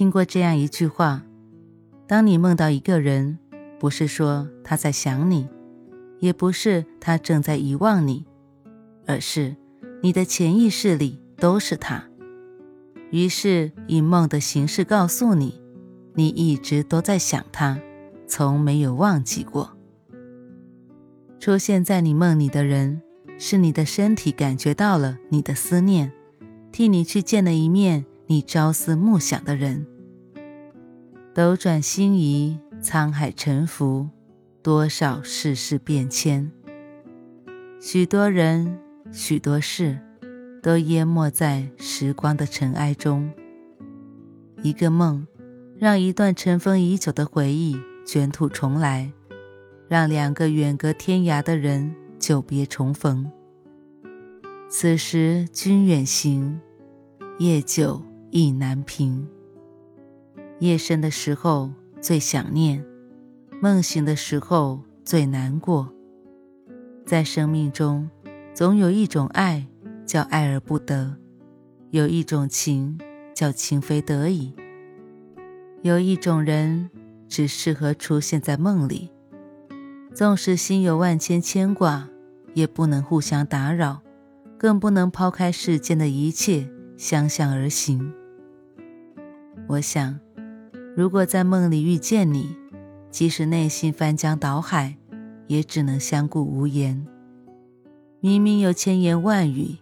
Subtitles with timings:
[0.00, 1.26] 听过这样一句话：
[2.06, 3.38] 当你梦到一个人，
[3.78, 5.46] 不是说他在想你，
[6.20, 8.24] 也不是他正在遗忘你，
[9.06, 9.54] 而是
[10.02, 12.02] 你的潜意识里都是他。
[13.10, 15.60] 于是以梦的形式告诉你，
[16.14, 17.78] 你一直都在想他，
[18.26, 19.76] 从没有忘记过。
[21.38, 23.02] 出现在你梦里的人，
[23.36, 26.10] 是你的身体感觉到了你的思念，
[26.72, 28.06] 替你去见了一面。
[28.30, 29.84] 你朝思暮想的人，
[31.34, 34.08] 斗转星移，沧海沉浮，
[34.62, 36.48] 多少世事变迁。
[37.80, 38.78] 许多人，
[39.10, 39.98] 许多事，
[40.62, 43.28] 都淹没在时光的尘埃中。
[44.62, 45.26] 一个梦，
[45.76, 49.12] 让一段尘封已久的回忆卷土重来，
[49.88, 53.28] 让两个远隔天涯的人久别重逢。
[54.68, 56.60] 此时君远行，
[57.40, 58.00] 夜久。
[58.30, 59.28] 意难平。
[60.60, 62.84] 夜深的时候最想念，
[63.60, 65.92] 梦醒的时候最难过。
[67.04, 68.08] 在生命中，
[68.54, 69.66] 总有一种爱
[70.06, 71.16] 叫爱而不得，
[71.90, 72.98] 有一种情
[73.34, 74.54] 叫情非得已，
[75.82, 76.90] 有一种人
[77.26, 79.10] 只适合出现在梦里。
[80.14, 82.08] 纵使心有万千牵挂，
[82.54, 84.02] 也不能互相打扰，
[84.58, 88.12] 更不能抛开世间的一切，相向而行。
[89.70, 90.18] 我想，
[90.96, 92.56] 如果在梦里遇见你，
[93.08, 94.96] 即使内心翻江倒海，
[95.46, 97.06] 也只能相顾无言。
[98.18, 99.76] 明明有千言万语，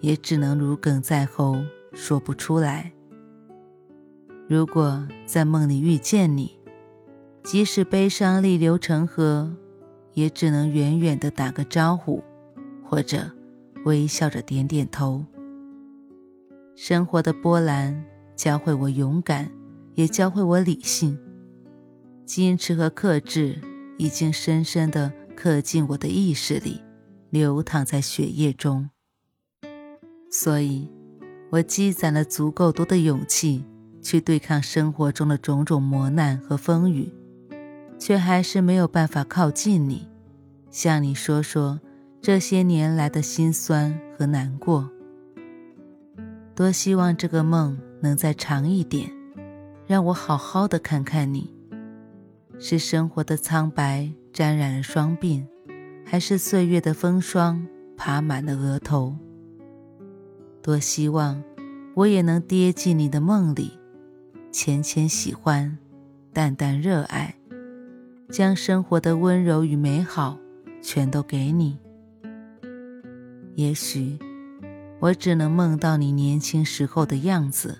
[0.00, 1.60] 也只能如鲠在喉，
[1.92, 2.92] 说不出来。
[4.48, 6.56] 如果在梦里遇见你，
[7.42, 9.52] 即使悲伤逆流成河，
[10.14, 12.22] 也只能远远的打个招呼，
[12.84, 13.28] 或者
[13.86, 15.24] 微笑着点点头。
[16.76, 18.04] 生活的波澜。
[18.42, 19.48] 教会我勇敢，
[19.94, 21.16] 也教会我理性。
[22.26, 23.56] 矜持和克制
[23.98, 26.80] 已经深深地刻进我的意识里，
[27.30, 28.90] 流淌在血液中。
[30.28, 30.90] 所以，
[31.50, 33.64] 我积攒了足够多的勇气
[34.02, 37.14] 去对抗生活中的种种磨难和风雨，
[37.96, 40.08] 却还是没有办法靠近你，
[40.68, 41.78] 向你说说
[42.20, 44.90] 这些年来的辛酸和难过。
[46.56, 47.78] 多希望这个梦。
[48.02, 49.10] 能再长一点，
[49.86, 51.54] 让我好好的看看你。
[52.58, 55.46] 是生活的苍白沾染了双鬓，
[56.04, 57.64] 还是岁月的风霜
[57.96, 59.16] 爬满了额头？
[60.60, 61.42] 多希望
[61.94, 63.72] 我也能跌进你的梦里，
[64.50, 65.78] 浅浅喜欢，
[66.32, 67.34] 淡淡热爱，
[68.30, 70.38] 将生活的温柔与美好
[70.80, 71.78] 全都给你。
[73.54, 74.18] 也许
[75.00, 77.76] 我只能梦到你年轻时候的样子。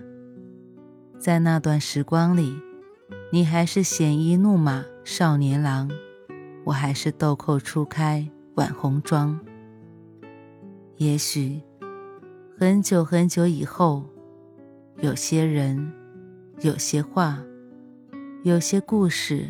[1.22, 2.60] 在那段时光里，
[3.30, 5.88] 你还是鲜衣怒马少年郎，
[6.64, 9.38] 我还是豆蔻初开晚红妆。
[10.96, 11.62] 也许
[12.58, 14.04] 很久很久以后，
[14.98, 15.92] 有些人，
[16.60, 17.40] 有些话，
[18.42, 19.48] 有些故事，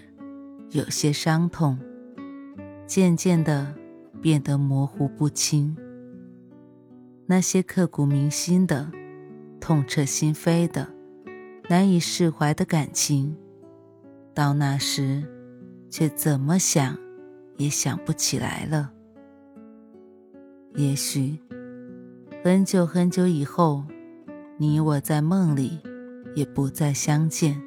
[0.73, 1.79] 有些伤痛，
[2.87, 3.75] 渐渐的
[4.21, 5.75] 变得模糊不清。
[7.25, 8.93] 那些刻骨铭心的，
[9.59, 10.87] 痛彻心扉的。
[11.73, 13.35] 难以释怀的感情，
[14.35, 15.23] 到那时，
[15.89, 16.99] 却怎么想
[17.57, 18.93] 也想不起来了。
[20.75, 21.39] 也许
[22.45, 23.85] 很久很久以后，
[24.59, 25.81] 你我在梦里
[26.35, 27.59] 也不再相见，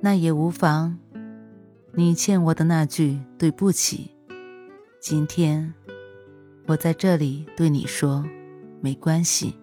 [0.00, 0.98] 那也无妨。
[1.92, 4.10] 你欠我的那句对不起，
[5.02, 5.74] 今天
[6.64, 8.24] 我在这里对你说，
[8.80, 9.54] 没关系。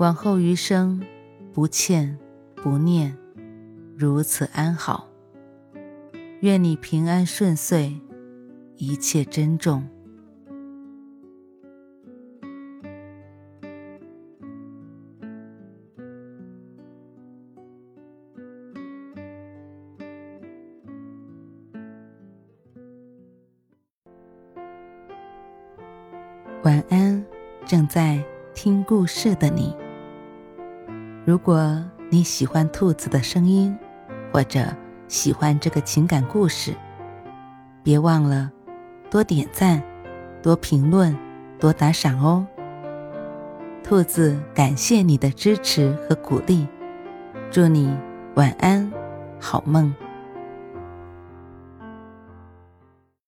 [0.00, 1.00] 往后余生。
[1.56, 2.18] 不欠，
[2.54, 3.16] 不念，
[3.96, 5.08] 如此安好。
[6.40, 7.98] 愿你平安顺遂，
[8.76, 9.88] 一切珍重。
[26.64, 27.24] 晚安，
[27.64, 28.22] 正在
[28.52, 29.74] 听故事的你。
[31.26, 33.76] 如果你喜欢兔子的声音，
[34.32, 34.64] 或者
[35.08, 36.72] 喜欢这个情感故事。
[37.82, 38.48] 别忘了
[39.10, 39.82] 多点赞、
[40.40, 41.18] 多评论、
[41.58, 42.46] 多打赏哦。
[43.82, 46.64] 兔子感谢你的支持和鼓励，
[47.50, 47.92] 祝你
[48.36, 48.88] 晚安，
[49.40, 49.92] 好梦。